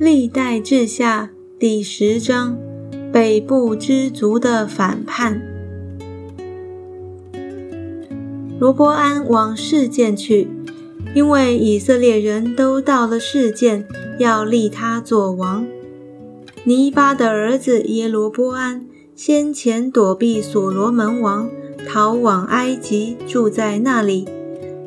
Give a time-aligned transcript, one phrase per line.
[0.00, 2.56] 历代志下第十章，
[3.12, 5.42] 北部之族的反叛。
[8.58, 10.48] 罗伯安往事件去，
[11.14, 13.86] 因为以色列人都到了事件，
[14.18, 15.66] 要立他做王。
[16.64, 21.50] 尼巴的儿子耶罗波安先前躲避所罗门王，
[21.86, 24.26] 逃往埃及，住在那里。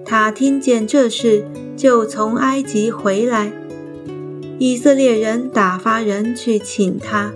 [0.03, 1.45] 他听见这事，
[1.77, 3.53] 就从埃及回来。
[4.59, 7.33] 以色列人打发人去请他，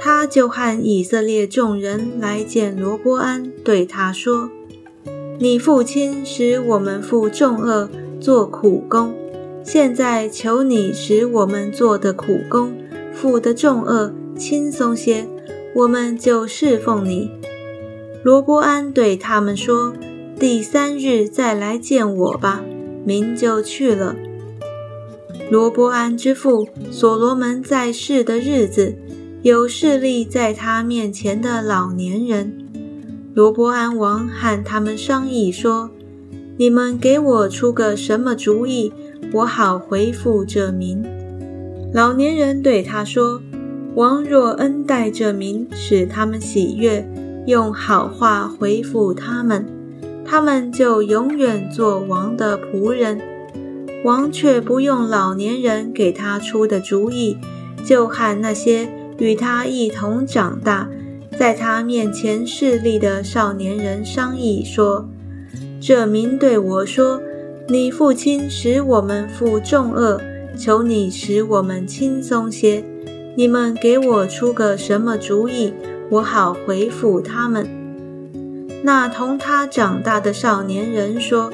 [0.00, 4.50] 他就和以色列众人来见罗波安，对他说
[5.38, 9.14] ：“你父亲使我们负重恶，做苦工。
[9.64, 12.72] 现在求你使我们做的苦工、
[13.12, 15.26] 负的重恶轻松些，
[15.74, 17.30] 我们就侍奉你。”
[18.22, 19.94] 罗波安对他们说。
[20.38, 22.64] 第三日再来见我吧，
[23.04, 24.16] 民就去了。
[25.50, 28.94] 罗伯安之父所罗门在世的日子，
[29.42, 32.56] 有势力在他面前的老年人。
[33.34, 35.90] 罗伯安王和他们商议说
[36.56, 38.92] ：“你们给我出个什么主意，
[39.32, 41.02] 我好回复这民。”
[41.92, 43.42] 老年人对他说
[43.96, 47.04] ：“王若恩待这民，使他们喜悦，
[47.46, 49.66] 用好话回复他们。”
[50.24, 53.20] 他们就永远做王的仆人，
[54.02, 57.36] 王却不用老年人给他出的主意，
[57.84, 60.88] 就和那些与他一同长大，
[61.38, 65.06] 在他面前势力的少年人商议说
[65.80, 67.20] ：“这民对我说，
[67.68, 70.20] 你父亲使我们负重恶，
[70.56, 72.82] 求你使我们轻松些。
[73.36, 75.72] 你们给我出个什么主意，
[76.10, 77.68] 我好回复他们。”
[78.82, 81.52] 那同他长大的少年人说：“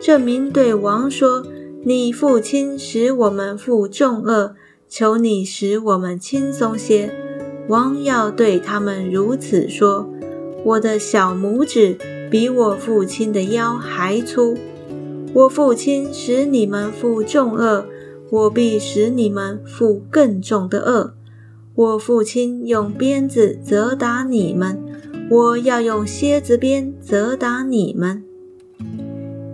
[0.00, 1.44] 这民对王说，
[1.82, 4.54] 你父亲使我们负重恶，
[4.88, 7.10] 求你使我们轻松些。
[7.68, 10.08] 王要对他们如此说：
[10.64, 11.96] 我的小拇指
[12.30, 14.56] 比我父亲的腰还粗。
[15.32, 17.86] 我父亲使你们负重恶，
[18.30, 21.14] 我必使你们负更重的恶。
[21.74, 24.78] 我父亲用鞭子责打你们。”
[25.30, 28.24] 我要用蝎子鞭责打你们。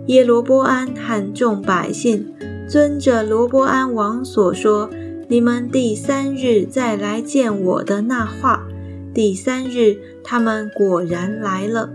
[0.07, 2.33] 耶罗波安和众百姓
[2.67, 4.89] 遵着罗波安王所说，
[5.27, 8.65] 你们第三日再来见我的那话。
[9.13, 11.89] 第三日，他们果然来了。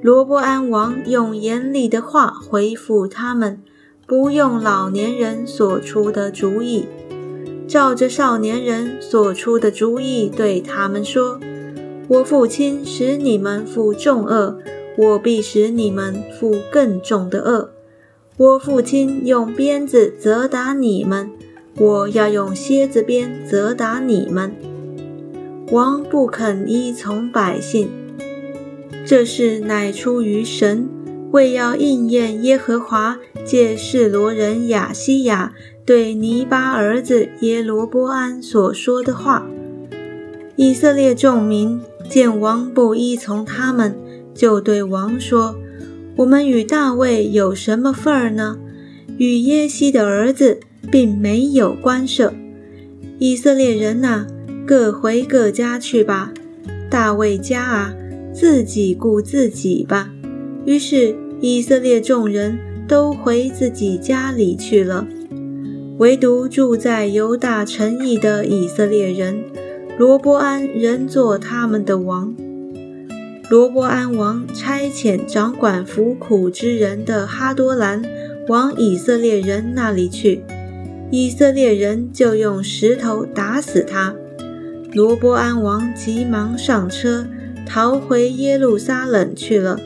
[0.00, 3.60] 罗波安王用严厉的话回复他们，
[4.06, 6.86] 不用老年人所出的主意，
[7.66, 11.40] 照着少年人所出的主意对他们说。
[12.06, 14.58] 我父亲使你们负重恶，
[14.98, 17.70] 我必使你们负更重的恶。
[18.36, 21.30] 我父亲用鞭子责打你们，
[21.76, 24.52] 我要用蝎子鞭责打你们。
[25.70, 27.88] 王不肯依从百姓，
[29.06, 30.88] 这事乃出于神，
[31.30, 35.54] 为要应验耶和华借示罗人亚西亚
[35.86, 39.46] 对尼巴儿子耶罗波安所说的话。
[40.56, 41.80] 以色列众民。
[42.08, 43.94] 见王不依从他们，
[44.38, 45.56] 就对王说
[46.14, 48.56] ：“我们与大卫有什么份儿呢？
[49.16, 50.60] 与耶西的儿子
[50.92, 52.32] 并没有关涉。
[53.18, 54.28] 以色列人呐，
[54.64, 56.32] 各回各家去吧。
[56.88, 57.94] 大卫家啊，
[58.32, 60.08] 自己顾自己吧。”
[60.64, 62.56] 于是以色列众人
[62.86, 65.04] 都回自己家里去了，
[65.98, 69.42] 唯独住在犹大城邑的以色列人。
[69.98, 72.32] 罗伯安仍做他们的王。
[73.50, 78.02] 罗伯安王差遣掌管服苦之人的哈多兰
[78.46, 80.42] 往以色列人那里去，
[81.10, 84.14] 以色列人就用石头打死他。
[84.92, 87.26] 罗伯安王急忙上车，
[87.66, 89.80] 逃回耶路撒冷去了。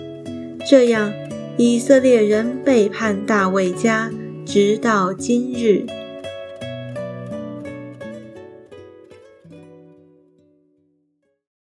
[0.68, 1.12] 这样，
[1.56, 4.10] 以色列人背叛大卫家，
[4.44, 5.86] 直到今日。